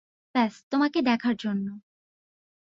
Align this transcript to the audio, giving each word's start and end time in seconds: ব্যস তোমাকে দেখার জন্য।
ব্যস 0.35 0.53
তোমাকে 0.69 0.99
দেখার 1.01 1.35
জন্য। 1.35 1.67